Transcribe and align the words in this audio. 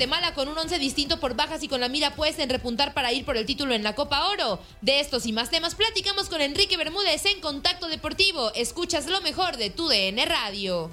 Guatemala 0.00 0.32
con 0.32 0.48
un 0.48 0.56
once 0.56 0.78
distinto 0.78 1.20
por 1.20 1.36
bajas 1.36 1.62
y 1.62 1.68
con 1.68 1.78
la 1.78 1.90
mira 1.90 2.16
puesta 2.16 2.42
en 2.42 2.48
repuntar 2.48 2.94
para 2.94 3.12
ir 3.12 3.26
por 3.26 3.36
el 3.36 3.44
título 3.44 3.74
en 3.74 3.82
la 3.82 3.94
Copa 3.94 4.28
Oro. 4.28 4.58
De 4.80 4.98
estos 4.98 5.26
y 5.26 5.32
más 5.32 5.50
temas 5.50 5.74
platicamos 5.74 6.30
con 6.30 6.40
Enrique 6.40 6.78
Bermúdez 6.78 7.26
en 7.26 7.38
Contacto 7.42 7.86
Deportivo. 7.86 8.50
Escuchas 8.54 9.08
lo 9.08 9.20
mejor 9.20 9.58
de 9.58 9.68
tu 9.68 9.88
DN 9.88 10.24
Radio. 10.24 10.90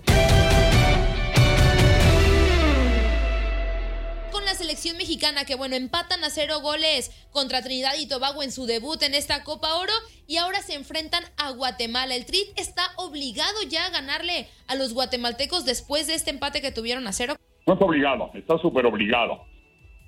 Con 4.30 4.44
la 4.44 4.56
selección 4.56 4.98
mexicana 4.98 5.46
que 5.46 5.56
bueno, 5.56 5.78
empatan 5.78 6.22
a 6.26 6.30
cero 6.30 6.60
goles 6.60 7.12
contra 7.32 7.62
Trinidad 7.62 7.96
y 7.98 8.08
Tobago 8.08 8.44
en 8.44 8.52
su 8.52 8.66
debut 8.66 9.02
en 9.04 9.14
esta 9.14 9.46
Copa 9.46 9.76
Oro 9.76 9.94
y 10.28 10.36
ahora 10.36 10.62
se 10.62 10.74
enfrentan 10.74 11.24
a 11.38 11.52
Guatemala. 11.52 12.14
El 12.14 12.26
Tri 12.26 12.52
está 12.58 12.92
obligado 12.98 13.64
ya 13.70 13.86
a 13.86 13.90
ganarle 13.90 14.50
a 14.68 14.76
los 14.76 14.94
guatemaltecos 14.94 15.64
después 15.64 16.08
de 16.08 16.16
este 16.16 16.32
empate 16.32 16.62
que 16.62 16.74
tuvieron 16.74 17.08
a 17.08 17.14
cero. 17.14 17.38
No 17.68 17.74
está 17.74 17.86
obligado, 17.86 18.32
está 18.34 18.58
súper 18.60 18.86
obligado. 18.86 19.42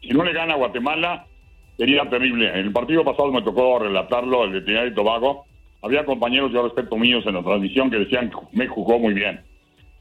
Si 0.02 0.08
no 0.10 0.24
le 0.24 0.32
gana 0.32 0.54
a 0.54 0.58
Guatemala, 0.58 1.26
sería 1.78 2.10
terrible. 2.10 2.48
En 2.48 2.68
el 2.68 2.72
partido 2.72 3.04
pasado 3.04 3.34
me 3.34 3.42
tocó 3.42 3.80
relatarlo, 3.80 4.46
el 4.46 4.54
de 4.54 4.62
Trinidad 4.62 4.86
y 4.86 4.96
Tobago. 4.96 5.46
Había 5.82 6.06
compañeros, 6.06 6.54
yo 6.54 6.64
respeto 6.64 6.96
míos 6.96 7.26
en 7.28 7.36
la 7.36 7.44
transmisión, 7.44 7.92
que 7.92 8.00
decían 8.00 8.30
que 8.30 8.38
me 8.54 8.68
jugó 8.68 8.98
muy 8.98 9.14
bien. 9.14 9.42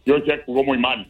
Yo 0.07 0.15
decía 0.15 0.37
que 0.37 0.45
jugó 0.45 0.63
muy 0.63 0.79
mal, 0.79 1.09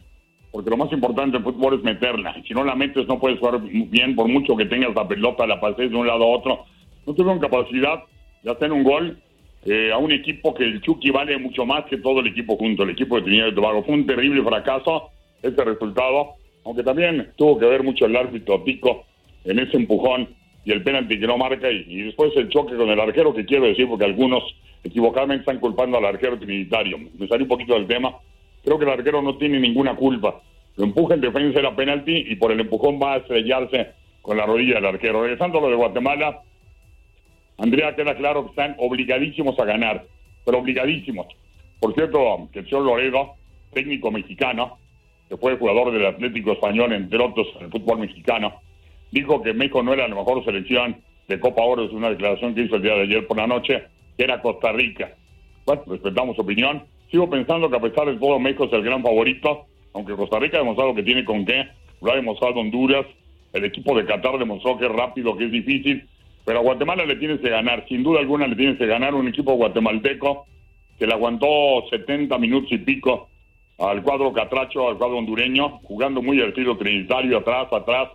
porque 0.51 0.71
lo 0.71 0.77
más 0.77 0.91
importante 0.91 1.37
en 1.37 1.43
fútbol 1.43 1.75
es 1.75 1.83
meterla. 1.83 2.35
Si 2.47 2.53
no 2.55 2.63
la 2.63 2.73
metes, 2.73 3.07
no 3.07 3.19
puedes 3.19 3.39
jugar 3.39 3.61
bien, 3.61 4.15
por 4.15 4.27
mucho 4.27 4.57
que 4.57 4.65
tengas 4.65 4.95
la 4.95 5.07
pelota, 5.07 5.45
la 5.45 5.61
pases 5.61 5.91
de 5.91 5.95
un 5.95 6.07
lado 6.07 6.23
a 6.23 6.37
otro. 6.37 6.65
No 7.05 7.13
tuvieron 7.13 7.39
capacidad 7.39 8.03
de 8.41 8.51
hacer 8.51 8.71
un 8.71 8.83
gol 8.83 9.19
eh, 9.65 9.91
a 9.93 9.97
un 9.97 10.11
equipo 10.11 10.55
que 10.55 10.63
el 10.63 10.81
Chucky 10.81 11.11
vale 11.11 11.37
mucho 11.37 11.63
más 11.65 11.85
que 11.85 11.97
todo 11.97 12.21
el 12.21 12.27
equipo 12.27 12.57
junto, 12.57 12.83
el 12.83 12.89
equipo 12.89 13.17
de 13.17 13.21
Trinidad 13.21 13.47
y 13.47 13.55
Tobago. 13.55 13.83
Fue 13.83 13.93
un 13.93 14.07
terrible 14.07 14.41
fracaso 14.41 15.11
ese 15.41 15.63
resultado, 15.63 16.35
aunque 16.65 16.83
también 16.83 17.31
tuvo 17.35 17.57
que 17.57 17.65
ver 17.65 17.83
mucho 17.83 18.05
el 18.05 18.15
árbitro 18.15 18.63
Pico 18.63 19.05
en 19.43 19.59
ese 19.59 19.77
empujón 19.77 20.29
y 20.65 20.71
el 20.71 20.83
penalti 20.83 21.19
que 21.19 21.27
no 21.27 21.37
marca 21.37 21.71
y, 21.71 21.85
y 21.87 22.01
después 22.03 22.31
el 22.35 22.49
choque 22.49 22.75
con 22.75 22.89
el 22.89 22.99
arquero 22.99 23.33
que 23.33 23.45
quiero 23.45 23.65
decir 23.65 23.87
porque 23.87 24.05
algunos 24.05 24.43
equivocadamente 24.83 25.41
están 25.41 25.59
culpando 25.59 25.97
al 25.97 26.05
arquero 26.05 26.37
trinitario. 26.37 26.97
Me 27.17 27.27
salí 27.27 27.43
un 27.43 27.49
poquito 27.49 27.73
del 27.73 27.87
tema. 27.87 28.15
Creo 28.63 28.77
que 28.77 28.85
el 28.85 28.91
arquero 28.91 29.21
no 29.21 29.37
tiene 29.37 29.59
ninguna 29.59 29.95
culpa. 29.95 30.41
Lo 30.75 30.85
empuja 30.85 31.15
en 31.15 31.21
defensa 31.21 31.59
era 31.59 31.75
penalti 31.75 32.25
y 32.27 32.35
por 32.35 32.51
el 32.51 32.59
empujón 32.59 32.99
va 33.01 33.13
a 33.13 33.17
estrellarse 33.17 33.87
con 34.21 34.37
la 34.37 34.45
rodilla 34.45 34.75
del 34.75 34.85
arquero. 34.85 35.21
Regresando 35.21 35.59
a 35.59 35.61
lo 35.61 35.69
de 35.69 35.75
Guatemala, 35.75 36.41
Andrea, 37.57 37.95
queda 37.95 38.15
claro 38.15 38.43
que 38.43 38.49
están 38.51 38.75
obligadísimos 38.79 39.59
a 39.59 39.65
ganar, 39.65 40.05
pero 40.45 40.59
obligadísimos. 40.59 41.27
Por 41.79 41.93
cierto, 41.93 42.49
que 42.51 42.59
el 42.59 42.65
señor 42.65 42.83
Loredo, 42.83 43.33
técnico 43.73 44.11
mexicano, 44.11 44.77
que 45.29 45.37
fue 45.37 45.57
jugador 45.57 45.91
del 45.93 46.07
Atlético 46.07 46.53
Español, 46.53 46.91
entre 46.91 47.23
otros, 47.23 47.47
en 47.57 47.65
el 47.65 47.71
fútbol 47.71 47.99
mexicano, 47.99 48.55
dijo 49.11 49.41
que 49.41 49.53
México 49.53 49.83
no 49.83 49.93
era 49.93 50.07
la 50.07 50.15
mejor 50.15 50.43
selección 50.43 50.97
de 51.27 51.39
Copa 51.39 51.61
Oro, 51.61 51.85
es 51.85 51.91
una 51.91 52.09
declaración 52.09 52.55
que 52.55 52.63
hizo 52.63 52.77
el 52.77 52.81
día 52.81 52.95
de 52.95 53.03
ayer 53.03 53.27
por 53.27 53.37
la 53.37 53.45
noche, 53.45 53.83
que 54.17 54.23
era 54.23 54.41
Costa 54.41 54.71
Rica. 54.71 55.15
Bueno, 55.65 55.83
respetamos 55.85 56.35
su 56.35 56.41
opinión. 56.41 56.83
Sigo 57.11 57.29
pensando 57.29 57.69
que 57.69 57.77
a 57.77 57.81
pesar 57.81 58.07
de 58.07 58.17
todo, 58.17 58.39
México 58.39 58.65
es 58.65 58.73
el 58.73 58.83
gran 58.83 59.03
favorito, 59.03 59.65
aunque 59.93 60.15
Costa 60.15 60.39
Rica 60.39 60.57
ha 60.57 60.61
demostrado 60.61 60.95
que 60.95 61.03
tiene 61.03 61.23
con 61.23 61.45
qué, 61.45 61.67
lo 62.01 62.11
ha 62.11 62.15
demostrado 62.15 62.59
Honduras, 62.59 63.05
el 63.53 63.65
equipo 63.65 63.95
de 63.95 64.05
Qatar 64.05 64.37
demostró 64.37 64.77
que 64.77 64.85
es 64.85 64.91
rápido, 64.91 65.37
que 65.37 65.45
es 65.45 65.51
difícil, 65.51 66.07
pero 66.45 66.59
a 66.59 66.63
Guatemala 66.63 67.05
le 67.05 67.15
tienes 67.17 67.39
que 67.39 67.49
ganar, 67.49 67.85
sin 67.87 68.03
duda 68.03 68.19
alguna 68.19 68.47
le 68.47 68.55
tienes 68.55 68.77
que 68.77 68.87
ganar 68.87 69.13
un 69.13 69.27
equipo 69.27 69.53
guatemalteco 69.53 70.45
que 70.97 71.07
le 71.07 71.13
aguantó 71.13 71.47
70 71.89 72.37
minutos 72.37 72.71
y 72.71 72.79
pico 72.79 73.28
al 73.79 74.03
cuadro 74.03 74.33
catracho, 74.33 74.89
al 74.89 74.97
cuadro 74.97 75.17
hondureño, 75.17 75.79
jugando 75.83 76.21
muy 76.21 76.41
estilo 76.41 76.77
trinitario, 76.77 77.37
atrás, 77.37 77.71
atrás, 77.71 78.09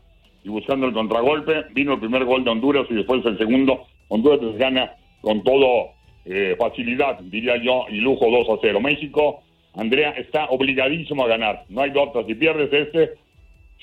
y 0.45 0.49
buscando 0.49 0.87
el 0.87 0.93
contragolpe. 0.93 1.65
Vino 1.73 1.95
el 1.95 2.01
primer 2.01 2.25
gol 2.25 2.45
de 2.45 2.51
Honduras 2.51 2.87
y 2.91 2.95
después 2.95 3.25
el 3.25 3.39
segundo. 3.39 3.87
Honduras 4.09 4.41
gana 4.57 4.93
con 5.23 5.43
todo 5.43 5.91
eh, 6.27 6.55
facilidad, 6.59 7.19
diría 7.21 7.57
yo, 7.57 7.87
y 7.89 7.97
lujo 7.97 8.31
2 8.31 8.49
a 8.51 8.61
0. 8.61 8.81
México, 8.81 9.43
Andrea, 9.75 10.11
está 10.11 10.47
obligadísimo 10.47 11.25
a 11.25 11.29
ganar. 11.29 11.65
No 11.71 11.81
hay 11.81 11.93
otra. 11.97 12.25
Si 12.25 12.35
pierdes 12.35 12.71
este, 12.73 13.15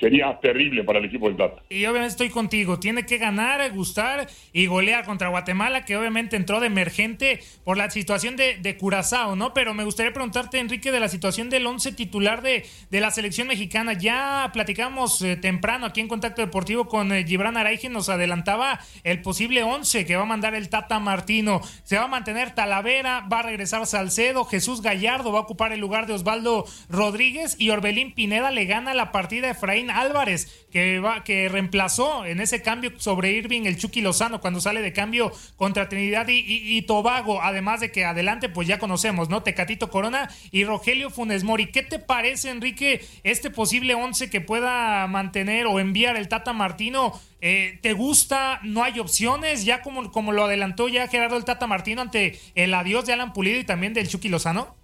sería 0.02 0.40
terrible 0.42 0.84
para 0.84 1.00
el 1.00 1.06
equipo 1.06 1.28
del 1.28 1.38
Tata. 1.38 1.62
Y 1.70 1.86
obviamente 1.86 2.08
estoy 2.08 2.30
contigo, 2.30 2.80
tiene 2.80 3.06
que 3.06 3.20
ganar, 3.20 3.72
gustar 3.72 4.28
y 4.52 4.66
golear 4.66 5.06
contra 5.06 5.30
Guatemala, 5.30 5.86
que 5.86 5.96
obviamente 5.96 6.36
entró 6.36 6.60
de 6.60 6.68
emergente 6.68 7.40
por 7.64 7.78
la 7.78 7.90
situación 7.92 8.36
de, 8.36 8.78
Curazao, 8.80 9.36
¿no? 9.36 9.54
Pero 9.54 9.74
me 9.74 9.84
gustaría 9.84 10.12
preguntarte, 10.12 10.60
Enrique, 10.60 10.92
de 10.92 11.00
la 11.00 11.10
situación 11.10 11.50
del 11.50 11.68
once 11.68 11.92
titular 11.92 12.42
de, 12.42 12.66
de 12.90 13.00
la 13.00 13.12
selección 13.12 13.48
mexicana. 13.48 13.94
Ya 13.94 14.50
platicamos 14.54 15.22
eh, 15.22 15.36
temprano 15.36 15.86
aquí 15.86 16.00
en 16.00 16.08
Contacto 16.08 16.42
Deportivo 16.42 16.88
con 16.88 17.12
eh, 17.12 17.24
Gibran 17.26 17.58
Araige, 17.58 17.90
nos 17.90 18.10
adelantaba 18.10 18.80
el 19.04 19.22
posible 19.22 19.62
once 19.64 20.06
que 20.06 20.16
va 20.16 20.24
a 20.24 20.26
mandar 20.26 20.56
el 20.56 20.70
Tata 20.70 21.00
Martino. 21.00 21.62
Se 21.84 21.98
va 21.98 22.06
a 22.06 22.08
mantener 22.08 22.56
Talavera, 22.56 23.28
va 23.32 23.40
a 23.40 23.44
regresar 23.44 23.86
Salcedo, 23.86 24.46
Jesús 24.46 24.82
Gallardo 24.82 25.32
va 25.32 25.40
a 25.40 25.44
ocupar 25.44 25.74
el 25.74 25.80
lugar 25.80 26.08
de 26.08 26.14
Osvaldo 26.14 26.66
Rodríguez 26.90 27.56
y 27.60 27.70
Orbelín 27.70 28.14
Pineda 28.14 28.50
le 28.52 28.66
gana 28.66 28.94
la 28.94 29.12
partida 29.12 29.48
a 29.48 29.52
Efraín 29.52 29.81
Álvarez, 29.90 30.66
que, 30.72 31.00
va, 31.00 31.24
que 31.24 31.50
reemplazó 31.50 32.26
en 32.26 32.40
ese 32.40 32.62
cambio 32.62 32.92
sobre 32.98 33.32
Irving 33.32 33.64
el 33.66 33.78
Chucky 33.78 34.02
Lozano 34.02 34.42
cuando 34.42 34.62
sale 34.62 34.82
de 34.82 34.94
cambio 34.94 35.32
contra 35.56 35.90
Trinidad 35.90 36.28
y, 36.30 36.82
Tobago, 36.84 37.42
además 37.42 37.80
de 37.80 37.92
que 37.92 38.06
adelante 38.06 38.50
pues 38.50 38.68
ya 38.68 38.80
conocemos, 38.80 39.30
¿no? 39.30 39.44
Tecatito 39.44 39.90
Corona 39.90 40.30
y 40.52 40.64
Rogelio 40.64 41.10
Funes 41.10 41.44
Mori. 41.44 41.68
¿Qué 41.72 41.84
te 41.84 42.00
parece, 42.00 42.50
Enrique, 42.50 43.02
este 43.24 43.50
posible 43.50 43.96
once 43.96 44.30
que 44.30 44.42
pueda 44.42 45.08
mantener 45.08 45.66
o 45.66 45.80
enviar 45.80 46.16
el 46.18 46.28
Tata 46.28 46.54
Martino? 46.54 47.14
Eh, 47.42 47.80
¿Te 47.82 47.94
gusta? 47.94 48.60
¿No 48.64 48.84
hay 48.84 49.00
opciones? 49.00 49.66
Ya 49.66 49.82
como, 49.82 50.12
como 50.12 50.32
lo 50.32 50.46
adelantó 50.46 50.88
ya 50.88 51.08
Gerardo 51.08 51.38
el 51.38 51.46
Tata 51.46 51.66
Martino 51.68 52.02
ante 52.02 52.38
el 52.56 52.74
adiós 52.74 53.06
de 53.06 53.14
Alan 53.14 53.34
Pulido 53.34 53.60
y 53.60 53.64
también 53.64 53.94
del 53.94 54.08
Chucky 54.08 54.30
Lozano. 54.30 54.76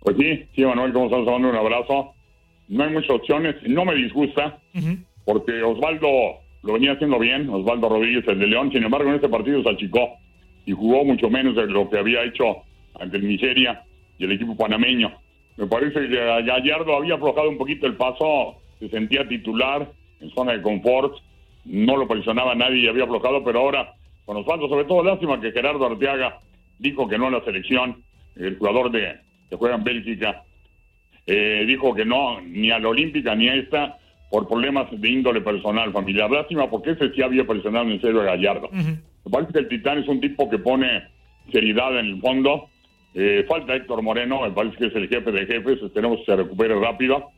Pues 0.00 0.16
sí, 0.16 0.48
sí, 0.54 0.64
Manuel, 0.64 0.90
estamos 0.90 1.26
dando 1.26 1.48
un 1.48 1.56
abrazo. 1.56 2.14
No 2.68 2.84
hay 2.84 2.90
muchas 2.90 3.10
opciones, 3.10 3.56
no 3.66 3.84
me 3.84 3.94
disgusta, 3.94 4.58
porque 5.24 5.62
Osvaldo 5.62 6.08
lo 6.62 6.72
venía 6.74 6.92
haciendo 6.92 7.18
bien, 7.18 7.48
Osvaldo 7.48 7.88
Rodríguez, 7.88 8.26
el 8.28 8.38
de 8.38 8.46
León, 8.46 8.70
sin 8.72 8.82
embargo 8.82 9.08
en 9.08 9.16
este 9.16 9.28
partido 9.28 9.62
se 9.62 9.70
achicó 9.70 10.16
y 10.66 10.72
jugó 10.72 11.04
mucho 11.04 11.30
menos 11.30 11.56
de 11.56 11.66
lo 11.66 11.88
que 11.88 11.98
había 11.98 12.24
hecho 12.24 12.58
ante 13.00 13.16
el 13.16 13.26
Nigeria 13.26 13.84
y 14.18 14.24
el 14.24 14.32
equipo 14.32 14.56
panameño. 14.56 15.12
Me 15.56 15.66
parece 15.66 16.08
que 16.08 16.16
Gallardo 16.16 16.96
había 16.96 17.14
aflojado 17.14 17.48
un 17.48 17.58
poquito 17.58 17.86
el 17.86 17.96
paso, 17.96 18.56
se 18.78 18.88
sentía 18.90 19.26
titular 19.26 19.90
en 20.20 20.30
zona 20.30 20.52
de 20.52 20.62
confort, 20.62 21.14
no 21.64 21.96
lo 21.96 22.06
presionaba 22.06 22.54
nadie 22.54 22.82
y 22.82 22.88
había 22.88 23.04
aflojado, 23.04 23.42
pero 23.44 23.60
ahora 23.60 23.94
con 24.24 24.36
Osvaldo, 24.36 24.68
sobre 24.68 24.84
todo 24.84 25.02
lástima 25.02 25.40
que 25.40 25.52
Gerardo 25.52 25.86
Arteaga 25.86 26.40
dijo 26.78 27.08
que 27.08 27.16
no 27.16 27.28
en 27.28 27.34
la 27.34 27.44
selección, 27.44 28.02
el 28.36 28.58
jugador 28.58 28.90
de 28.90 29.20
que 29.48 29.56
juega 29.56 29.76
en 29.76 29.84
Bélgica, 29.84 30.44
eh, 31.28 31.64
dijo 31.66 31.94
que 31.94 32.06
no, 32.06 32.40
ni 32.40 32.70
a 32.70 32.78
la 32.78 32.88
Olímpica 32.88 33.34
ni 33.34 33.48
a 33.48 33.54
esta, 33.54 33.98
por 34.30 34.48
problemas 34.48 34.86
de 34.90 35.08
índole 35.10 35.42
personal, 35.42 35.92
familiar. 35.92 36.30
Lástima, 36.30 36.70
porque 36.70 36.92
ese 36.92 37.10
sí 37.12 37.22
había 37.22 37.46
presionado 37.46 37.90
en 37.90 38.00
serio 38.00 38.22
a 38.22 38.24
Gallardo. 38.24 38.70
Me 38.72 39.30
parece 39.30 39.52
que 39.52 39.58
el 39.58 39.68
Titán 39.68 39.98
es 39.98 40.08
un 40.08 40.20
tipo 40.20 40.48
que 40.48 40.58
pone 40.58 41.02
seriedad 41.52 41.98
en 41.98 42.06
el 42.06 42.20
fondo. 42.20 42.68
Eh, 43.14 43.44
falta 43.46 43.76
Héctor 43.76 44.00
Moreno, 44.00 44.42
me 44.42 44.52
parece 44.52 44.76
que 44.76 44.86
es 44.86 44.94
el 44.94 45.08
jefe 45.08 45.30
de 45.30 45.46
jefes, 45.46 45.82
esperemos 45.82 46.20
que 46.20 46.24
se 46.26 46.36
recupere 46.36 46.74
rápido. 46.78 47.30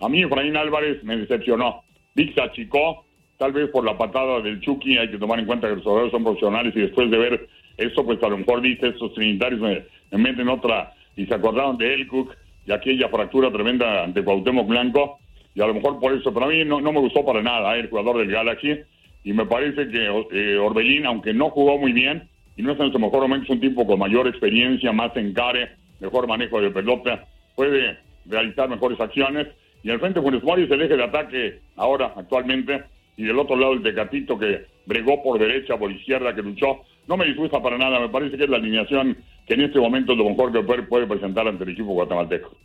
A 0.00 0.08
mí 0.08 0.22
Efraín 0.22 0.56
Álvarez 0.56 1.02
me 1.02 1.16
decepcionó. 1.16 1.82
Vic 2.14 2.34
se 2.34 2.42
achicó, 2.42 3.06
tal 3.38 3.52
vez 3.52 3.70
por 3.70 3.84
la 3.84 3.96
patada 3.96 4.40
del 4.40 4.60
Chucky, 4.60 4.98
hay 4.98 5.10
que 5.10 5.18
tomar 5.18 5.38
en 5.38 5.46
cuenta 5.46 5.68
que 5.68 5.76
los 5.76 5.84
jugadores 5.84 6.10
son 6.10 6.24
profesionales 6.24 6.74
y 6.76 6.80
después 6.80 7.10
de 7.10 7.16
ver 7.16 7.48
eso, 7.78 8.04
pues 8.04 8.22
a 8.22 8.28
lo 8.28 8.36
mejor 8.36 8.60
dice, 8.60 8.88
estos 8.88 9.14
trinitarios 9.14 9.60
me, 9.60 9.82
me 10.10 10.18
meten 10.18 10.48
otra 10.48 10.92
y 11.16 11.24
se 11.24 11.34
acordaron 11.34 11.78
de 11.78 11.94
Elcook 11.94 12.34
aquella 12.72 13.08
fractura 13.08 13.50
tremenda 13.50 14.04
ante 14.04 14.22
Cuauhtémoc 14.22 14.66
Blanco 14.66 15.18
y 15.54 15.60
a 15.60 15.66
lo 15.66 15.74
mejor 15.74 15.98
por 15.98 16.12
eso, 16.12 16.32
pero 16.32 16.46
a 16.46 16.48
mí 16.48 16.64
no, 16.64 16.80
no 16.80 16.92
me 16.92 17.00
gustó 17.00 17.24
para 17.24 17.42
nada 17.42 17.76
eh, 17.76 17.80
el 17.80 17.90
jugador 17.90 18.18
del 18.18 18.30
Galaxy 18.30 18.78
y 19.24 19.32
me 19.32 19.46
parece 19.46 19.88
que 19.88 20.06
eh, 20.32 20.58
Orbelín, 20.58 21.06
aunque 21.06 21.34
no 21.34 21.50
jugó 21.50 21.78
muy 21.78 21.92
bien 21.92 22.28
y 22.56 22.62
no 22.62 22.72
es 22.72 22.80
en 22.80 22.92
su 22.92 22.98
mejor 22.98 23.22
momento, 23.22 23.44
es 23.44 23.50
un 23.50 23.60
tipo 23.60 23.86
con 23.86 23.98
mayor 23.98 24.28
experiencia, 24.28 24.92
más 24.92 25.16
encare, 25.16 25.70
mejor 26.00 26.26
manejo 26.26 26.60
de 26.60 26.70
pelota, 26.70 27.26
puede 27.54 27.98
realizar 28.26 28.68
mejores 28.68 29.00
acciones 29.00 29.48
y 29.82 29.90
al 29.90 30.00
frente 30.00 30.20
Funes 30.20 30.42
Mori 30.42 30.64
es 30.64 30.70
el 30.70 30.82
eje 30.82 30.96
de 30.96 31.04
ataque 31.04 31.58
ahora, 31.76 32.12
actualmente, 32.16 32.84
y 33.16 33.24
del 33.24 33.38
otro 33.38 33.56
lado 33.56 33.72
el 33.72 33.82
Tecatito 33.82 34.38
que 34.38 34.66
bregó 34.86 35.22
por 35.22 35.38
derecha, 35.38 35.76
por 35.76 35.90
izquierda, 35.90 36.34
que 36.34 36.42
luchó. 36.42 36.80
No 37.06 37.16
me 37.16 37.26
disgusta 37.26 37.62
para 37.62 37.78
nada, 37.78 37.98
me 37.98 38.08
parece 38.08 38.36
que 38.36 38.44
es 38.44 38.50
la 38.50 38.56
alineación 38.56 39.16
que 39.46 39.54
en 39.54 39.62
este 39.62 39.78
momento 39.78 40.14
lo 40.14 40.28
mejor 40.28 40.52
que 40.52 40.62
puede 40.82 41.06
presentar 41.06 41.46
ante 41.48 41.64
el 41.64 41.70
equipo 41.70 41.92
guatemalteco. 41.92 42.56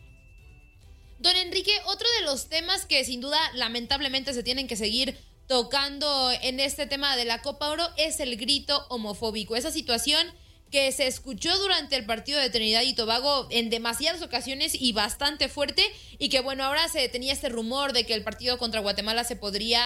Don 1.19 1.35
Enrique, 1.37 1.71
otro 1.87 2.07
de 2.19 2.25
los 2.25 2.49
temas 2.49 2.85
que 2.85 3.03
sin 3.03 3.21
duda 3.21 3.39
lamentablemente 3.55 4.33
se 4.33 4.43
tienen 4.43 4.67
que 4.67 4.75
seguir 4.75 5.17
tocando 5.47 6.31
en 6.41 6.59
este 6.59 6.87
tema 6.87 7.15
de 7.15 7.25
la 7.25 7.41
Copa 7.41 7.69
Oro 7.69 7.83
es 7.97 8.19
el 8.19 8.37
grito 8.37 8.85
homofóbico. 8.89 9.55
Esa 9.55 9.71
situación 9.71 10.27
que 10.71 10.91
se 10.91 11.07
escuchó 11.07 11.57
durante 11.57 11.95
el 11.95 12.05
partido 12.05 12.39
de 12.39 12.49
Trinidad 12.49 12.81
y 12.81 12.93
Tobago 12.93 13.47
en 13.49 13.69
demasiadas 13.69 14.21
ocasiones 14.21 14.75
y 14.79 14.93
bastante 14.93 15.47
fuerte 15.47 15.83
y 16.17 16.29
que 16.29 16.41
bueno, 16.41 16.63
ahora 16.63 16.87
se 16.89 17.07
tenía 17.09 17.33
este 17.33 17.49
rumor 17.49 17.93
de 17.93 18.05
que 18.05 18.13
el 18.13 18.23
partido 18.23 18.57
contra 18.57 18.81
Guatemala 18.81 19.23
se 19.23 19.35
podría 19.35 19.81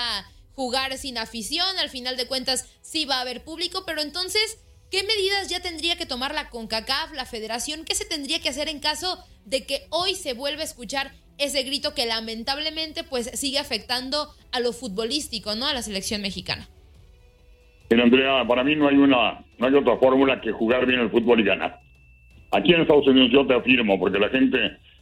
jugar 0.55 0.97
sin 0.97 1.17
afición, 1.17 1.77
al 1.77 1.89
final 1.89 2.17
de 2.17 2.27
cuentas 2.27 2.65
sí 2.81 3.05
va 3.05 3.17
a 3.17 3.21
haber 3.21 3.43
público, 3.43 3.83
pero 3.85 4.01
entonces 4.01 4.57
¿Qué 4.91 5.03
medidas 5.03 5.49
ya 5.49 5.59
tendría 5.59 5.97
que 5.97 6.07
tomar 6.07 6.33
la 6.33 6.49
CONCACAF, 6.49 7.13
la 7.13 7.25
federación? 7.25 7.85
¿Qué 7.85 7.93
se 7.93 8.09
tendría 8.09 8.39
que 8.39 8.49
hacer 8.49 8.69
en 8.69 8.79
caso 8.79 9.19
de 9.45 9.63
que 9.65 9.81
hoy 9.91 10.15
se 10.15 10.33
vuelva 10.33 10.61
a 10.61 10.65
escuchar 10.65 11.11
ese 11.37 11.61
grito 11.61 11.93
que 11.93 12.07
lamentablemente 12.07 13.03
pues 13.03 13.29
sigue 13.39 13.59
afectando 13.59 14.29
a 14.51 14.59
lo 14.59 14.73
futbolístico, 14.73 15.53
¿no? 15.53 15.67
A 15.67 15.73
la 15.73 15.83
selección 15.83 16.21
mexicana. 16.21 16.67
Pero 17.87 18.03
Andrea, 18.03 18.45
para 18.47 18.63
mí 18.63 18.75
no 18.75 18.87
hay 18.87 18.97
una, 18.97 19.45
no 19.59 19.67
hay 19.67 19.73
otra 19.75 19.95
fórmula 19.97 20.41
que 20.41 20.51
jugar 20.51 20.87
bien 20.87 21.01
el 21.01 21.11
fútbol 21.11 21.39
y 21.39 21.43
ganar. 21.43 21.79
Aquí 22.51 22.73
en 22.73 22.81
Estados 22.81 23.07
Unidos 23.07 23.29
yo 23.31 23.45
te 23.45 23.53
afirmo, 23.53 23.99
porque 23.99 24.17
la 24.17 24.29
gente, 24.29 24.57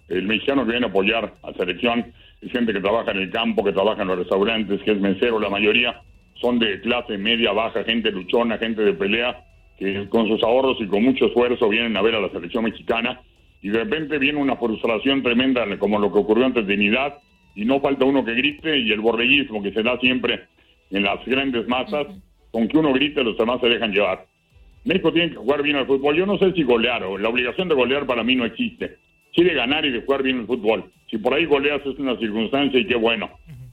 el 0.10 0.24
mexicano 0.24 0.66
que 0.66 0.72
viene 0.72 0.88
a 0.88 0.90
apoyar 0.90 1.34
a 1.44 1.52
la 1.52 1.58
selección, 1.58 2.14
es 2.42 2.52
gente 2.52 2.74
que 2.74 2.82
trabaja 2.82 3.12
en 3.12 3.18
el 3.20 3.32
campo, 3.32 3.64
que 3.64 3.72
trabaja 3.72 4.02
en 4.02 4.10
los 4.10 4.20
restaurantes, 4.20 4.82
que 4.84 4.92
es 4.92 5.00
mesero, 5.00 5.40
la 5.40 5.50
mayoría 5.50 6.02
son 6.42 6.60
de 6.60 6.80
clase 6.82 7.18
media, 7.18 7.52
baja, 7.52 7.84
gente 7.84 8.12
luchona, 8.12 8.58
gente 8.58 8.82
de 8.82 8.94
pelea, 8.94 9.47
que 9.78 10.10
con 10.10 10.28
sus 10.28 10.42
ahorros 10.44 10.78
y 10.80 10.88
con 10.88 11.04
mucho 11.04 11.28
esfuerzo 11.28 11.70
vienen 11.70 11.96
a 11.96 12.02
ver 12.02 12.16
a 12.16 12.22
la 12.22 12.30
selección 12.30 12.64
mexicana 12.64 13.22
y 13.62 13.70
de 13.70 13.80
repente 13.80 14.18
viene 14.18 14.40
una 14.40 14.56
frustración 14.56 15.24
tremenda 15.24 15.66
como 15.78 16.00
lo 16.00 16.12
que 16.12 16.20
ocurrió 16.20 16.46
ante 16.46 16.64
Trinidad 16.64 17.18
y 17.56 17.66
no 17.66 17.80
falta 17.80 18.06
uno 18.06 18.24
que 18.24 18.34
grite 18.34 18.78
y 18.78 18.92
el 18.92 19.02
borreguismo 19.02 19.62
que 19.64 19.72
se 19.72 19.84
da 19.84 20.00
siempre 20.00 20.46
en 20.92 21.04
las 21.04 21.24
grandes 21.26 21.68
masas, 21.68 22.08
con 22.52 22.68
que 22.68 22.78
uno 22.78 22.94
grite 22.94 23.24
los 23.24 23.38
demás 23.38 23.60
se 23.62 23.68
dejan 23.68 23.92
llevar. 23.92 24.26
México 24.86 25.12
tiene 25.12 25.32
que 25.32 25.38
jugar 25.38 25.64
bien 25.64 25.76
al 25.76 25.86
fútbol. 25.86 26.16
Yo 26.16 26.26
no 26.26 26.38
sé 26.38 26.54
si 26.54 26.64
golear 26.64 27.04
o 27.04 27.18
la 27.18 27.30
obligación 27.30 27.68
de 27.68 27.76
golear 27.76 28.06
para 28.06 28.24
mí 28.24 28.36
no 28.36 28.46
existe. 28.46 28.98
Quiere 29.34 29.54
ganar 29.54 29.86
y 29.86 29.92
de 29.92 30.02
jugar 30.02 30.24
bien 30.24 30.40
el 30.40 30.46
fútbol. 30.46 30.92
Si 31.10 31.18
por 31.18 31.34
ahí 31.34 31.46
goleas 31.46 31.82
es 31.86 32.00
una 32.00 32.18
circunstancia 32.18 32.80
y 32.80 32.86
qué 32.86 32.96
bueno. 32.96 33.30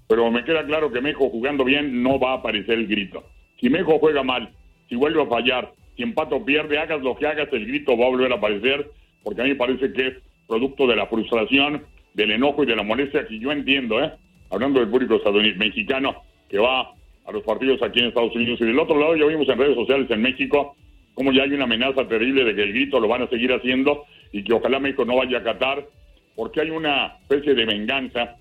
Pero 0.09 0.31
me 0.31 0.45
queda 0.45 0.65
claro 0.67 0.91
que 0.91 1.01
México 1.01 1.31
jugando 1.31 1.65
bien 1.65 2.03
no 2.03 2.19
va 2.19 2.33
a 2.33 2.37
aparecer 2.39 2.79
el 2.79 2.87
grito. 2.87 3.23
Si 3.61 3.71
México 3.71 3.99
juega 4.01 4.23
mal, 4.23 4.51
si 4.89 4.97
vuelve 4.97 5.23
a 5.23 5.27
fallar, 5.27 5.73
si 5.97 6.03
empato 6.03 6.45
pierde, 6.45 6.79
hagas 6.79 7.03
lo 7.03 7.17
que 7.17 7.27
hagas, 7.27 7.49
el 7.53 7.67
grito 7.67 7.97
va 7.97 8.07
a 8.07 8.11
volver 8.11 8.33
a 8.33 8.37
aparecer, 8.37 8.91
porque 9.23 9.41
a 9.41 9.45
mí 9.45 9.51
me 9.51 9.57
parece 9.57 9.93
que 9.93 10.07
es 10.09 10.15
producto 10.47 10.87
de 10.87 10.97
la 10.97 11.07
frustración, 11.07 11.85
del 12.15 12.33
enojo 12.33 12.63
y 12.63 12.67
de 12.67 12.77
la 12.77 12.83
molestia 12.83 13.27
que 13.27 13.39
yo 13.39 13.51
entiendo, 13.53 14.03
¿eh? 14.03 14.13
hablando 14.51 14.81
del 14.81 14.89
público 14.89 15.21
mexicano 15.57 16.23
que 16.49 16.59
va 16.59 16.93
a 17.27 17.33
los 17.33 17.43
partidos 17.43 17.83
aquí 17.83 18.01
en 18.01 18.07
Estados 18.07 18.35
Unidos. 18.37 18.61
Y 18.61 18.65
del 18.65 18.79
otro 18.79 18.99
lado 18.99 19.17
ya 19.17 19.27
vimos 19.27 19.49
en 19.49 19.59
redes 19.59 19.75
sociales 19.75 20.11
en 20.11 20.23
México 20.23 20.77
como 21.15 21.33
ya 21.33 21.45
hay 21.45 21.53
una 21.53 21.65
amenaza 21.65 22.07
terrible 22.07 22.45
de 22.45 22.55
que 22.55 22.63
el 22.63 22.73
grito 22.73 23.01
lo 23.01 23.09
van 23.09 23.23
a 23.23 23.29
seguir 23.29 23.53
haciendo 23.53 24.05
y 24.33 24.43
que 24.43 24.53
ojalá 24.53 24.81
México 24.81 25.05
no 25.05 25.17
vaya 25.17 25.39
a 25.39 25.41
acatar, 25.41 25.87
porque 26.35 26.61
hay 26.61 26.71
una 26.71 27.19
especie 27.23 27.55
de 27.55 27.65
venganza 27.65 28.37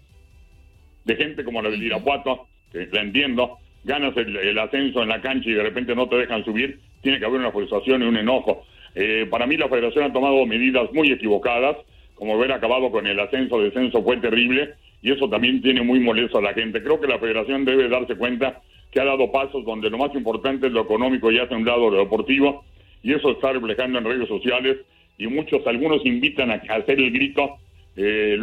de 1.06 1.16
gente 1.16 1.44
como 1.44 1.62
la 1.62 1.70
del 1.70 1.84
Irapuato, 1.84 2.48
que 2.72 2.90
la 2.92 3.02
entiendo, 3.02 3.60
ganas 3.84 4.18
el, 4.18 4.58
ascenso 4.58 5.04
en 5.04 5.10
la 5.10 5.22
cancha 5.22 5.50
y 5.50 5.54
de 5.54 5.64
repente 5.64 5.96
no 5.96 6.10
te 6.10 6.16
dejan 6.16 6.44
subir, 6.44 6.80
tiene 7.04 7.20
que 7.20 7.26
haber 7.26 7.42
una 7.42 7.52
frustración 7.52 8.02
y 8.02 8.06
un 8.06 8.18
enojo. 8.18 8.64
Eh, 8.96 9.28
para 9.30 9.46
mí 9.46 9.58
la 9.58 9.70
federación 9.70 10.06
ha 10.06 10.14
tomado 10.14 10.44
medidas 10.48 10.92
muy 10.94 11.12
equivocadas, 11.12 11.78
como 12.16 12.34
haber 12.34 12.54
acabado 12.54 12.90
con 12.90 13.06
el 13.06 13.20
ascenso, 13.20 13.62
descenso 13.62 14.02
fue 14.02 14.18
terrible 14.18 14.74
y 15.02 15.12
eso 15.12 15.30
también 15.30 15.62
tiene 15.62 15.82
muy 15.82 16.00
molesto 16.00 16.40
a 16.40 16.42
la 16.42 16.54
gente. 16.54 16.82
Creo 16.82 17.00
que 17.00 17.08
la 17.08 17.20
federación 17.20 17.66
debe 17.66 17.90
darse 17.90 18.16
cuenta 18.16 18.62
que 18.90 19.02
ha 19.02 19.06
dado 19.06 19.32
pasos 19.32 19.66
donde 19.66 19.90
lo 19.90 19.98
más 19.98 20.16
importante 20.16 20.68
es 20.68 20.74
lo 20.74 20.82
económico 20.82 21.32
y 21.32 21.40
hace 21.40 21.56
un 21.56 21.66
lado 21.66 21.90
lo 21.90 21.98
deportivo 21.98 22.64
y 23.02 23.14
eso 23.14 23.32
está 23.32 23.52
reflejando 23.52 24.00
en 24.00 24.06
redes 24.06 24.28
sociales 24.28 24.78
y 25.18 25.28
muchos, 25.28 25.66
algunos 25.68 26.06
invitan 26.06 26.52
a, 26.52 26.56
hacer 26.56 27.00
el 27.00 27.12
grito 27.12 27.58
eh, 27.98 28.38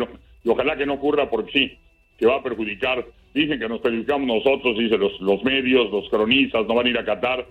y 0.44 0.48
ojalá 0.48 0.76
que 0.76 0.86
no 0.86 0.94
ocurra 0.94 1.30
porque 1.30 1.52
sí, 1.52 1.78
que 2.18 2.26
va 2.26 2.36
a 2.36 2.42
perjudicar. 2.42 3.06
Dicen 3.32 3.58
que 3.58 3.68
nos 3.68 3.80
perjudicamos 3.80 4.26
nosotros, 4.26 4.76
dicen 4.76 5.00
los, 5.00 5.20
los 5.20 5.42
medios, 5.44 5.90
los 5.90 6.08
cronistas, 6.10 6.66
no 6.66 6.74
van 6.74 6.86
a 6.86 6.90
ir 6.90 6.98
a 6.98 7.04
Qatar, 7.04 7.46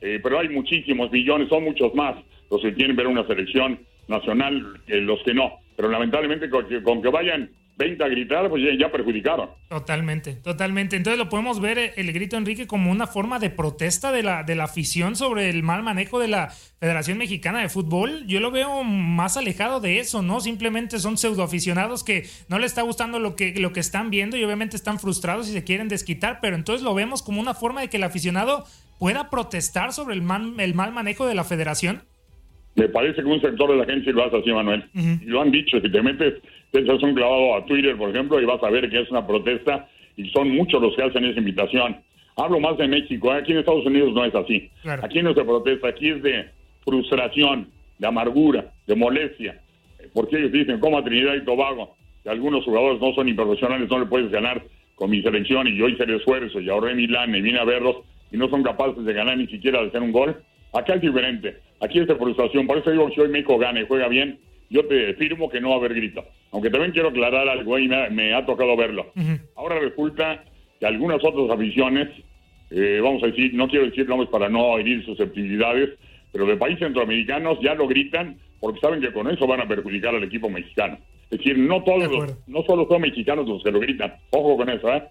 eh, 0.00 0.20
pero 0.22 0.38
hay 0.38 0.48
muchísimos 0.48 1.10
millones, 1.10 1.48
son 1.48 1.64
muchos 1.64 1.94
más 1.94 2.16
los 2.50 2.60
que 2.62 2.74
quieren 2.74 2.96
ver 2.96 3.06
una 3.06 3.26
selección 3.26 3.80
nacional 4.08 4.80
que 4.86 4.96
los 4.96 5.22
que 5.24 5.34
no. 5.34 5.60
Pero 5.76 5.88
lamentablemente 5.88 6.48
con 6.48 6.68
que, 6.68 6.82
con 6.82 7.02
que 7.02 7.08
vayan 7.08 7.50
20 7.76 8.04
a 8.04 8.08
gritar, 8.08 8.48
pues 8.48 8.62
ya, 8.78 8.90
perjudicaron. 8.90 9.50
Totalmente, 9.68 10.34
totalmente. 10.34 10.94
Entonces 10.94 11.18
lo 11.18 11.28
podemos 11.28 11.60
ver 11.60 11.78
eh, 11.78 11.92
el 11.96 12.12
grito 12.12 12.36
Enrique 12.36 12.68
como 12.68 12.90
una 12.90 13.08
forma 13.08 13.40
de 13.40 13.50
protesta 13.50 14.12
de 14.12 14.22
la, 14.22 14.44
de 14.44 14.54
la 14.54 14.64
afición 14.64 15.16
sobre 15.16 15.50
el 15.50 15.64
mal 15.64 15.82
manejo 15.82 16.20
de 16.20 16.28
la 16.28 16.50
Federación 16.78 17.18
Mexicana 17.18 17.60
de 17.60 17.68
Fútbol. 17.68 18.26
Yo 18.26 18.38
lo 18.38 18.52
veo 18.52 18.84
más 18.84 19.36
alejado 19.36 19.80
de 19.80 19.98
eso, 19.98 20.22
¿no? 20.22 20.40
Simplemente 20.40 21.00
son 21.00 21.18
pseudoaficionados 21.18 22.04
que 22.04 22.28
no 22.48 22.60
les 22.60 22.70
está 22.70 22.82
gustando 22.82 23.18
lo 23.18 23.34
que, 23.34 23.54
lo 23.58 23.72
que 23.72 23.80
están 23.80 24.10
viendo 24.10 24.36
y 24.36 24.44
obviamente 24.44 24.76
están 24.76 25.00
frustrados 25.00 25.48
y 25.48 25.52
se 25.52 25.64
quieren 25.64 25.88
desquitar, 25.88 26.38
pero 26.40 26.54
entonces 26.54 26.84
lo 26.84 26.94
vemos 26.94 27.22
como 27.22 27.40
una 27.40 27.54
forma 27.54 27.80
de 27.80 27.88
que 27.88 27.96
el 27.96 28.04
aficionado 28.04 28.66
pueda 28.98 29.30
protestar 29.30 29.92
sobre 29.92 30.14
el 30.14 30.22
mal, 30.22 30.54
el 30.58 30.74
mal 30.74 30.92
manejo 30.92 31.26
de 31.26 31.34
la 31.34 31.44
federación. 31.44 32.02
Me 32.76 32.88
parece 32.88 33.22
que 33.22 33.28
un 33.28 33.40
sector 33.40 33.70
de 33.70 33.76
la 33.76 33.84
gente 33.84 34.12
lo 34.12 34.24
hace 34.24 34.38
así, 34.38 34.50
Manuel. 34.50 34.84
Y 34.94 35.26
lo 35.26 35.42
han 35.42 35.52
dicho, 35.52 35.80
si 35.80 35.90
te 35.90 36.02
metes, 36.02 36.34
te 36.72 36.80
echas 36.80 37.02
un 37.02 37.14
clavado 37.14 37.56
a 37.56 37.64
Twitter, 37.66 37.96
por 37.96 38.10
ejemplo, 38.10 38.40
y 38.40 38.44
vas 38.44 38.62
a 38.62 38.70
ver 38.70 38.90
que 38.90 39.00
es 39.00 39.10
una 39.10 39.26
protesta 39.26 39.88
y 40.16 40.28
son 40.30 40.50
muchos 40.50 40.82
los 40.82 40.94
que 40.96 41.02
hacen 41.02 41.24
esa 41.24 41.38
invitación. 41.38 41.96
Hablo 42.36 42.58
más 42.58 42.76
de 42.78 42.88
México, 42.88 43.32
¿eh? 43.32 43.38
aquí 43.38 43.52
en 43.52 43.58
Estados 43.58 43.86
Unidos 43.86 44.12
no 44.12 44.24
es 44.24 44.34
así. 44.34 44.70
Aquí 45.02 45.22
no 45.22 45.34
se 45.34 45.44
protesta, 45.44 45.88
aquí 45.88 46.10
es 46.10 46.22
de 46.22 46.50
frustración, 46.84 47.68
de 47.98 48.06
amargura, 48.08 48.72
de 48.88 48.96
molestia. 48.96 49.60
Porque 50.12 50.38
ellos 50.38 50.52
dicen, 50.52 50.80
como 50.80 50.98
a 50.98 51.04
Trinidad 51.04 51.34
y 51.34 51.44
Tobago, 51.44 51.96
que 52.24 52.30
algunos 52.30 52.64
jugadores 52.64 53.00
no 53.00 53.14
son 53.14 53.34
profesionales, 53.36 53.88
no 53.88 54.00
le 54.00 54.06
puedes 54.06 54.30
ganar 54.32 54.62
con 54.96 55.10
mi 55.10 55.22
selección 55.22 55.68
y 55.68 55.76
yo 55.76 55.88
hice 55.88 56.04
el 56.04 56.14
esfuerzo 56.14 56.60
y 56.60 56.68
ahorré 56.68 56.94
Milán 56.94 57.34
y 57.34 57.40
vine 57.40 57.58
a 57.58 57.64
verlos 57.64 57.96
y 58.30 58.36
no 58.36 58.48
son 58.48 58.62
capaces 58.62 59.04
de 59.04 59.12
ganar 59.12 59.36
ni 59.36 59.46
siquiera 59.46 59.80
de 59.80 59.88
hacer 59.88 60.02
un 60.02 60.12
gol. 60.12 60.42
Acá 60.72 60.94
es 60.94 61.00
diferente, 61.00 61.58
aquí 61.80 62.00
es 62.00 62.08
de 62.08 62.16
frustración, 62.16 62.66
por 62.66 62.78
eso 62.78 62.90
digo 62.90 63.08
si 63.14 63.20
hoy 63.20 63.28
México 63.28 63.58
gana 63.58 63.80
y 63.80 63.86
juega 63.86 64.08
bien, 64.08 64.38
yo 64.70 64.84
te 64.86 65.14
firmo 65.14 65.48
que 65.48 65.60
no 65.60 65.70
va 65.70 65.76
a 65.76 65.78
haber 65.78 65.94
grito. 65.94 66.24
Aunque 66.50 66.70
también 66.70 66.92
quiero 66.92 67.08
aclarar 67.08 67.48
algo 67.48 67.78
y 67.78 67.88
me, 67.88 68.34
ha 68.34 68.44
tocado 68.44 68.76
verlo. 68.76 69.12
Ahora 69.56 69.78
resulta 69.78 70.44
que 70.80 70.86
algunas 70.86 71.22
otras 71.24 71.50
aficiones, 71.50 72.08
eh, 72.70 73.00
vamos 73.02 73.22
a 73.22 73.26
decir, 73.26 73.54
no 73.54 73.68
quiero 73.68 73.86
decir 73.86 74.08
nombres 74.08 74.30
para 74.30 74.48
no 74.48 74.78
herir 74.78 75.04
susceptibilidades, 75.04 75.90
pero 76.32 76.46
de 76.46 76.56
países 76.56 76.80
centroamericanos 76.80 77.58
ya 77.60 77.74
lo 77.74 77.86
gritan 77.86 78.36
porque 78.58 78.80
saben 78.80 79.00
que 79.00 79.12
con 79.12 79.30
eso 79.30 79.46
van 79.46 79.60
a 79.60 79.68
perjudicar 79.68 80.14
al 80.14 80.24
equipo 80.24 80.48
mexicano. 80.48 80.98
Es 81.30 81.38
decir, 81.38 81.58
no 81.58 81.82
todos, 81.84 82.36
no 82.46 82.62
solo 82.64 82.86
son 82.88 83.02
mexicanos 83.02 83.46
los 83.46 83.62
que 83.62 83.70
lo 83.70 83.80
gritan. 83.80 84.14
Ojo 84.30 84.56
con 84.56 84.68
eso, 84.70 84.92
¿eh? 84.92 85.02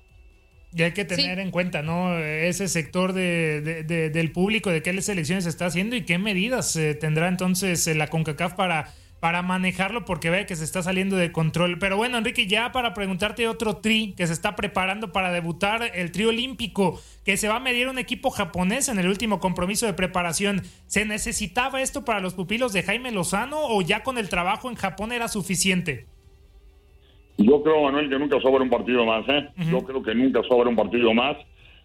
Y 0.76 0.82
hay 0.82 0.92
que 0.92 1.06
tener 1.06 1.40
en 1.40 1.52
cuenta, 1.52 1.82
¿no? 1.82 2.18
Ese 2.18 2.68
sector 2.68 3.14
de, 3.14 3.84
del 4.12 4.32
público, 4.32 4.72
de 4.72 4.82
qué 4.82 5.00
selecciones 5.02 5.46
está 5.46 5.68
haciendo 5.68 5.96
y 5.96 6.04
qué 6.04 6.18
medidas 6.18 6.76
eh, 6.76 6.96
tendrá 6.96 7.28
entonces 7.28 7.86
eh, 7.88 7.96
la 7.96 8.08
CONCACAF 8.08 8.54
para 8.54 8.94
para 9.24 9.42
manejarlo 9.42 10.04
porque 10.04 10.30
ve 10.30 10.46
que 10.46 10.58
se 10.58 10.66
está 10.66 10.84
saliendo 10.84 11.16
de 11.16 11.32
control. 11.32 11.80
Pero 11.80 11.96
bueno, 11.96 12.18
Enrique, 12.18 12.46
ya 12.46 12.74
para 12.74 12.94
preguntarte 12.94 13.48
otro 13.48 13.78
tri 13.78 14.14
que 14.18 14.28
se 14.28 14.34
está 14.34 14.58
preparando 14.58 15.14
para 15.14 15.32
debutar 15.32 15.92
el 15.96 16.12
trío 16.12 16.28
olímpico, 16.28 17.02
que 17.24 17.38
se 17.38 17.48
va 17.48 17.56
a 17.56 17.60
medir 17.62 17.88
un 17.88 17.98
equipo 17.98 18.32
japonés 18.32 18.90
en 18.90 19.00
el 19.00 19.08
último 19.08 19.40
compromiso 19.40 19.86
de 19.86 19.94
preparación. 19.94 20.64
¿Se 20.88 21.06
necesitaba 21.06 21.82
esto 21.82 22.04
para 22.04 22.20
los 22.20 22.34
pupilos 22.34 22.74
de 22.74 22.84
Jaime 22.84 23.12
Lozano 23.12 23.60
o 23.62 23.82
ya 23.82 24.04
con 24.04 24.18
el 24.18 24.28
trabajo 24.28 24.70
en 24.70 24.76
Japón 24.76 25.14
era 25.14 25.30
suficiente? 25.30 26.06
Yo 27.38 27.64
creo, 27.64 27.84
Manuel, 27.84 28.10
que 28.10 28.20
nunca 28.20 28.40
sobra 28.42 28.64
un 28.64 28.70
partido 28.70 29.06
más. 29.06 29.28
¿eh? 29.28 29.50
Yo 29.72 29.84
creo 29.84 30.04
que 30.04 30.14
nunca 30.14 30.42
sobra 30.44 30.70
un 30.70 30.76
partido 30.76 31.14
más. 31.14 31.38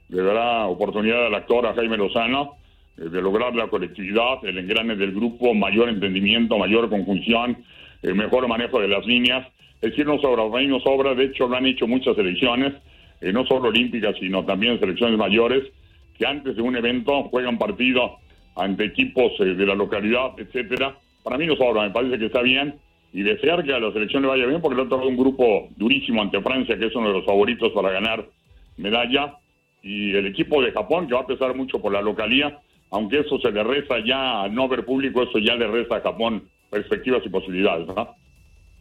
Le 0.08 0.22
dará 0.22 0.66
oportunidad 0.66 1.26
al 1.26 1.34
actor 1.34 1.66
a 1.66 1.74
Jaime 1.74 1.96
Lozano 1.96 2.56
eh, 2.98 3.08
de 3.08 3.22
lograr 3.22 3.54
la 3.54 3.68
colectividad, 3.68 4.44
el 4.44 4.58
engrane 4.58 4.96
del 4.96 5.12
grupo, 5.12 5.54
mayor 5.54 5.88
entendimiento, 5.88 6.58
mayor 6.58 6.88
conjunción, 6.88 7.58
eh, 8.02 8.12
mejor 8.12 8.46
manejo 8.48 8.80
de 8.80 8.88
las 8.88 9.06
líneas. 9.06 9.46
Es 9.80 9.90
decir, 9.90 10.06
no 10.06 10.18
sobra, 10.18 10.44
no 10.62 10.80
sobra, 10.80 11.14
de 11.14 11.24
hecho 11.24 11.46
lo 11.46 11.56
han 11.56 11.66
hecho 11.66 11.86
muchas 11.86 12.16
selecciones, 12.16 12.74
eh, 13.20 13.32
no 13.32 13.46
solo 13.46 13.68
olímpicas, 13.68 14.16
sino 14.18 14.44
también 14.44 14.80
selecciones 14.80 15.16
mayores, 15.18 15.64
que 16.16 16.26
antes 16.26 16.56
de 16.56 16.62
un 16.62 16.74
evento 16.74 17.24
juegan 17.24 17.58
partido 17.58 18.16
ante 18.56 18.86
equipos 18.86 19.38
de 19.38 19.66
la 19.66 19.76
localidad, 19.76 20.32
etcétera. 20.36 20.96
Para 21.22 21.38
mí 21.38 21.46
no 21.46 21.54
sobra, 21.54 21.82
me 21.82 21.90
parece 21.90 22.18
que 22.18 22.26
está 22.26 22.42
bien 22.42 22.74
y 23.12 23.22
desear 23.22 23.64
que 23.64 23.72
a 23.72 23.80
la 23.80 23.92
selección 23.92 24.22
le 24.22 24.28
vaya 24.28 24.46
bien, 24.46 24.60
porque 24.60 24.82
le 24.82 24.82
ha 24.82 24.96
un 24.96 25.16
grupo 25.16 25.68
durísimo 25.76 26.22
ante 26.22 26.40
Francia, 26.42 26.78
que 26.78 26.86
es 26.86 26.94
uno 26.94 27.08
de 27.08 27.14
los 27.14 27.24
favoritos 27.24 27.72
para 27.72 27.90
ganar 27.90 28.26
medalla, 28.76 29.38
y 29.82 30.14
el 30.14 30.26
equipo 30.26 30.62
de 30.62 30.72
Japón, 30.72 31.08
que 31.08 31.14
va 31.14 31.20
a 31.20 31.26
pesar 31.26 31.54
mucho 31.54 31.80
por 31.80 31.92
la 31.92 32.02
localía, 32.02 32.60
aunque 32.90 33.20
eso 33.20 33.38
se 33.40 33.50
le 33.50 33.62
resta 33.64 33.96
ya 34.04 34.42
al 34.42 34.54
no 34.54 34.68
ver 34.68 34.84
público, 34.84 35.22
eso 35.22 35.38
ya 35.38 35.54
le 35.54 35.66
resta 35.66 35.96
a 35.96 36.00
Japón 36.00 36.48
perspectivas 36.70 37.22
y 37.24 37.28
posibilidades, 37.28 37.86
¿verdad? 37.86 38.08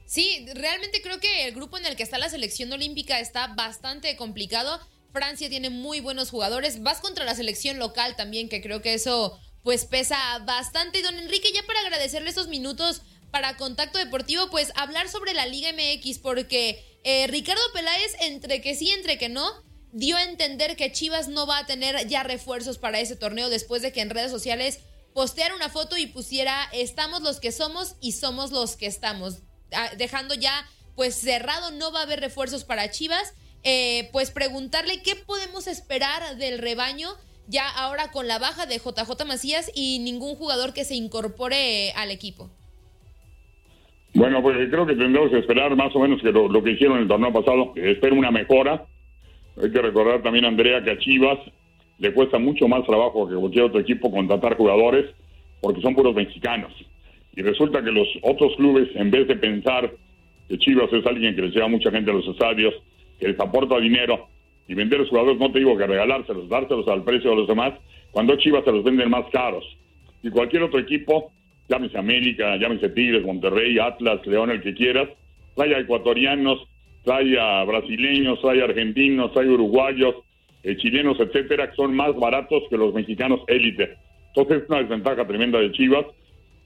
Sí, 0.05 0.45
realmente 0.55 1.01
creo 1.01 1.19
que 1.19 1.47
el 1.47 1.53
grupo 1.53 1.77
en 1.77 1.85
el 1.85 1.95
que 1.95 2.03
está 2.03 2.17
la 2.17 2.29
selección 2.29 2.71
olímpica 2.71 3.19
está 3.19 3.53
bastante 3.55 4.15
complicado. 4.15 4.79
Francia 5.11 5.49
tiene 5.49 5.69
muy 5.69 5.99
buenos 5.99 6.29
jugadores. 6.29 6.81
Vas 6.81 7.01
contra 7.01 7.25
la 7.25 7.35
selección 7.35 7.77
local 7.77 8.15
también, 8.15 8.47
que 8.47 8.61
creo 8.61 8.81
que 8.81 8.93
eso 8.93 9.37
pues 9.63 9.85
pesa 9.85 10.17
bastante. 10.45 10.99
Y 10.99 11.01
don 11.01 11.15
Enrique, 11.15 11.49
ya 11.53 11.61
para 11.67 11.81
agradecerle 11.81 12.29
esos 12.29 12.47
minutos 12.47 13.01
para 13.31 13.57
Contacto 13.57 13.97
Deportivo, 13.97 14.49
pues 14.49 14.71
hablar 14.75 15.09
sobre 15.09 15.33
la 15.33 15.45
Liga 15.45 15.69
MX, 15.73 16.19
porque 16.19 16.83
eh, 17.03 17.27
Ricardo 17.27 17.61
Peláez, 17.73 18.15
entre 18.21 18.61
que 18.61 18.75
sí, 18.75 18.89
entre 18.89 19.17
que 19.17 19.29
no, 19.29 19.47
dio 19.91 20.17
a 20.17 20.23
entender 20.23 20.75
que 20.75 20.91
Chivas 20.91 21.27
no 21.27 21.47
va 21.47 21.59
a 21.59 21.65
tener 21.65 22.07
ya 22.07 22.23
refuerzos 22.23 22.77
para 22.77 22.99
ese 22.99 23.15
torneo 23.15 23.49
después 23.49 23.81
de 23.81 23.91
que 23.91 24.01
en 24.01 24.09
redes 24.09 24.31
sociales 24.31 24.79
posteara 25.13 25.55
una 25.55 25.69
foto 25.69 25.97
y 25.97 26.05
pusiera 26.05 26.69
estamos 26.73 27.21
los 27.21 27.39
que 27.39 27.51
somos 27.51 27.95
y 28.01 28.11
somos 28.11 28.51
los 28.51 28.75
que 28.75 28.85
estamos, 28.85 29.39
ah, 29.71 29.89
dejando 29.97 30.33
ya 30.35 30.69
pues 30.95 31.15
cerrado, 31.15 31.71
no 31.71 31.91
va 31.91 32.01
a 32.01 32.03
haber 32.03 32.19
refuerzos 32.19 32.63
para 32.63 32.89
Chivas. 32.89 33.33
Eh, 33.63 34.09
pues 34.11 34.31
preguntarle 34.31 35.01
qué 35.01 35.15
podemos 35.15 35.67
esperar 35.67 36.37
del 36.37 36.57
rebaño 36.57 37.15
ya 37.47 37.69
ahora 37.69 38.11
con 38.11 38.27
la 38.27 38.39
baja 38.39 38.65
de 38.65 38.77
JJ 38.77 39.25
Macías 39.25 39.71
y 39.73 39.99
ningún 39.99 40.35
jugador 40.35 40.73
que 40.73 40.85
se 40.85 40.95
incorpore 40.95 41.91
al 41.93 42.11
equipo. 42.11 42.51
Bueno, 44.17 44.41
pues 44.41 44.57
creo 44.71 44.85
que 44.87 44.95
tendremos 44.95 45.29
que 45.29 45.37
esperar 45.37 45.75
más 45.75 45.95
o 45.95 45.99
menos 45.99 46.19
que 46.23 46.31
lo, 46.31 46.63
que 46.63 46.71
hicieron 46.71 46.97
el 46.97 47.07
torneo 47.07 47.31
pasado. 47.31 47.73
Espero 47.75 48.15
una 48.15 48.31
mejora 48.31 48.87
hay 49.61 49.71
que 49.71 49.81
recordar 49.81 50.21
también, 50.21 50.45
Andrea, 50.45 50.83
que 50.83 50.91
a 50.91 50.97
Chivas 50.97 51.39
le 51.99 52.13
cuesta 52.13 52.37
mucho 52.37 52.67
más 52.67 52.85
trabajo 52.85 53.27
que 53.27 53.35
cualquier 53.35 53.65
otro 53.65 53.79
equipo 53.79 54.11
contratar 54.11 54.55
jugadores 54.55 55.05
porque 55.61 55.81
son 55.81 55.95
puros 55.95 56.15
mexicanos. 56.15 56.71
Y 57.35 57.41
resulta 57.43 57.83
que 57.83 57.91
los 57.91 58.07
otros 58.23 58.55
clubes, 58.55 58.89
en 58.95 59.11
vez 59.11 59.27
de 59.27 59.35
pensar 59.35 59.91
que 60.47 60.57
Chivas 60.57 60.91
es 60.93 61.05
alguien 61.05 61.35
que 61.35 61.43
les 61.43 61.53
lleva 61.53 61.67
mucha 61.67 61.91
gente 61.91 62.09
a 62.09 62.13
los 62.13 62.27
estadios, 62.27 62.73
que 63.19 63.27
les 63.27 63.39
aporta 63.39 63.79
dinero 63.79 64.27
y 64.67 64.73
vender 64.73 64.99
los 64.99 65.09
jugadores, 65.09 65.39
no 65.39 65.51
te 65.51 65.59
digo 65.59 65.77
que 65.77 65.87
regalárselos, 65.87 66.49
dárselos 66.49 66.87
al 66.87 67.03
precio 67.03 67.31
de 67.31 67.35
los 67.35 67.47
demás, 67.47 67.73
cuando 68.11 68.35
Chivas 68.37 68.63
se 68.65 68.71
los 68.71 68.83
venden 68.83 69.09
más 69.09 69.25
caros. 69.31 69.63
Y 70.23 70.29
cualquier 70.29 70.63
otro 70.63 70.79
equipo, 70.79 71.31
llámese 71.69 71.97
América, 71.97 72.55
llámese 72.57 72.89
Tigres, 72.89 73.23
Monterrey, 73.23 73.77
Atlas, 73.79 74.25
León, 74.25 74.51
el 74.51 74.61
que 74.61 74.73
quieras, 74.73 75.09
vaya 75.55 75.79
ecuatorianos 75.79 76.67
hay 77.11 77.35
brasileños, 77.65 78.39
hay 78.43 78.59
argentinos, 78.59 79.31
hay 79.35 79.47
uruguayos, 79.47 80.15
eh, 80.63 80.75
chilenos, 80.77 81.19
etcétera, 81.19 81.69
que 81.69 81.75
son 81.75 81.95
más 81.95 82.15
baratos 82.15 82.63
que 82.69 82.77
los 82.77 82.93
mexicanos 82.93 83.41
élite. 83.47 83.97
Entonces 84.29 84.63
es 84.63 84.69
una 84.69 84.79
desventaja 84.79 85.25
tremenda 85.25 85.59
de 85.59 85.71
Chivas. 85.71 86.05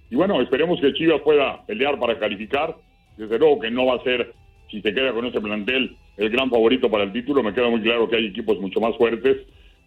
Y 0.10 0.16
bueno, 0.16 0.42
esperemos 0.42 0.80
que 0.82 0.94
Chivas 0.94 1.22
pueda 1.22 1.66
pelear 1.66 2.00
para 2.00 2.18
calificar. 2.18 2.76
Desde 3.18 3.38
luego 3.38 3.60
que 3.60 3.72
no 3.72 3.86
va 3.86 3.96
a 3.96 4.04
ser, 4.04 4.34
si 4.70 4.82
se 4.82 4.94
queda 4.94 5.14
con 5.14 5.26
ese 5.26 5.40
plantel, 5.40 5.96
el 6.18 6.30
gran 6.30 6.50
favorito 6.50 6.90
para 6.90 7.04
el 7.04 7.14
título. 7.14 7.44
Me 7.44 7.54
queda 7.54 7.70
muy 7.70 7.82
claro 7.82 8.10
que 8.10 8.16
hay 8.16 8.28
equipos 8.28 8.60
mucho 8.60 8.80
más 8.80 8.96
fuertes. 8.98 9.38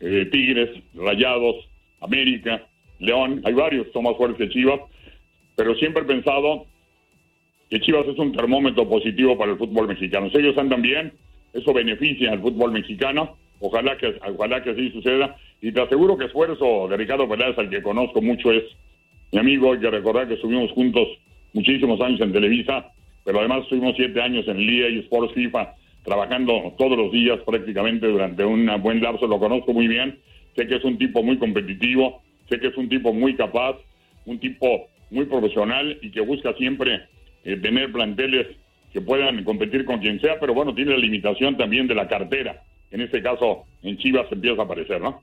Eh, 0.01 0.29
Tigres, 0.31 0.71
Rayados, 0.95 1.69
América, 2.01 2.67
León, 2.99 3.41
hay 3.45 3.55
varios 3.55 3.87
que 3.87 3.93
son 3.93 4.05
más 4.05 4.17
fuertes 4.17 4.39
que 4.39 4.55
Chivas. 4.55 4.81
Pero 5.57 5.75
siempre 5.77 6.03
he 6.03 6.07
pensado 6.07 6.67
que 7.71 7.81
Chivas 7.81 8.07
es 8.07 8.19
un 8.19 8.33
termómetro 8.33 8.89
positivo 8.89 9.37
para 9.37 9.53
el 9.53 9.59
fútbol 9.59 9.89
mexicano. 9.89 10.31
Si 10.31 10.39
ellos 10.39 10.57
andan 10.59 10.83
bien, 10.83 11.13
eso 11.53 11.73
beneficia 11.73 12.33
al 12.33 12.41
fútbol 12.41 12.73
mexicano. 12.73 13.37
Ojalá 13.61 13.97
que, 13.97 14.15
ojalá 14.29 14.63
que 14.63 14.71
así 14.71 14.91
suceda. 14.91 15.37
Y 15.61 15.73
te 15.73 15.81
aseguro 15.81 16.17
que 16.17 16.27
esfuerzo 16.27 16.89
de 16.89 16.97
Ricardo 16.97 17.29
Pérez, 17.29 17.57
al 17.57 17.71
que 17.71 17.83
conozco 17.83 18.21
mucho, 18.21 18.53
es 18.53 18.65
mi 19.33 19.39
amigo. 19.39 19.73
Hay 19.73 19.81
que 19.81 19.91
recordar 19.91 20.29
que 20.29 20.35
estuvimos 20.35 20.71
juntos 20.73 21.09
muchísimos 21.53 22.01
años 22.01 22.21
en 22.21 22.33
Televisa, 22.33 22.93
pero 23.25 23.39
además 23.39 23.63
estuvimos 23.63 23.95
siete 23.97 24.21
años 24.21 24.47
en 24.49 24.59
Liga 24.59 24.89
y 24.89 24.99
Sports 24.99 25.33
FIFA, 25.35 25.75
trabajando 26.05 26.75
todos 26.77 26.99
los 26.99 27.13
días 27.13 27.39
prácticamente 27.47 28.07
durante 28.09 28.45
un 28.45 28.71
buen 28.83 29.01
lapso. 29.01 29.27
Lo 29.27 29.39
conozco 29.39 29.73
muy 29.73 29.89
bien. 29.89 30.19
Sé 30.57 30.67
que 30.67 30.77
es 30.77 30.85
un 30.85 30.99
tipo 30.99 31.23
muy 31.23 31.39
competitivo, 31.39 32.23
sé 32.49 32.61
que 32.61 32.69
es 32.69 32.77
un 32.77 32.89
tipo 32.89 33.13
muy 33.13 33.35
capaz, 33.35 33.77
un 34.27 34.39
tipo 34.39 34.89
muy 35.15 35.27
profesional 35.27 35.99
y 36.03 36.11
que 36.11 36.21
busca 36.21 36.53
siempre 36.55 37.03
eh, 37.45 37.57
tener 37.57 37.91
planteles 37.93 38.49
que 38.93 39.01
puedan 39.01 39.43
competir 39.45 39.85
con 39.85 40.01
quien 40.01 40.21
sea, 40.21 40.39
pero 40.39 40.55
bueno, 40.55 40.75
tiene 40.75 40.93
la 40.93 40.99
limitación 40.99 41.57
también 41.57 41.87
de 41.87 41.95
la 41.95 42.09
cartera. 42.09 42.63
En 42.91 43.01
este 43.01 43.23
caso, 43.23 43.65
en 43.83 43.97
Chivas 43.97 44.27
empieza 44.31 44.63
a 44.63 44.65
aparecer, 44.65 45.01
¿no? 45.01 45.23